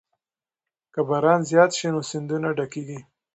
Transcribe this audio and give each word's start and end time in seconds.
که 0.93 1.01
باران 1.07 1.41
زیات 1.49 1.71
شي 1.77 1.87
نو 1.93 2.01
سیندونه 2.09 2.49
ډکېږي. 2.57 2.99